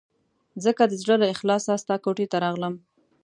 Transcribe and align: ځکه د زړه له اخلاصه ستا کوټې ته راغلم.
ځکه 0.63 0.83
د 0.87 0.93
زړه 1.01 1.15
له 1.21 1.27
اخلاصه 1.33 1.71
ستا 1.83 1.95
کوټې 2.03 2.25
ته 2.31 2.37
راغلم. 2.43 2.73